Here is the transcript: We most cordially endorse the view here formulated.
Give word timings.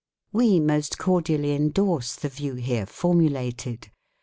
We 0.31 0.59
most 0.59 0.97
cordially 0.97 1.51
endorse 1.53 2.15
the 2.15 2.29
view 2.29 2.55
here 2.55 2.87
formulated. 2.87 3.91